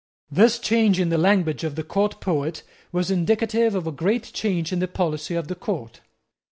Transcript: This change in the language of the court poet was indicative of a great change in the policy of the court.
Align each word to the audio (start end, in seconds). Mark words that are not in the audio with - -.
This 0.31 0.57
change 0.57 0.99
in 0.99 1.09
the 1.09 1.19
language 1.19 1.63
of 1.63 1.75
the 1.75 1.83
court 1.83 2.19
poet 2.19 2.63
was 2.91 3.11
indicative 3.11 3.75
of 3.75 3.85
a 3.85 3.91
great 3.91 4.33
change 4.33 4.73
in 4.73 4.79
the 4.79 4.87
policy 4.87 5.35
of 5.35 5.47
the 5.47 5.53
court. 5.53 6.01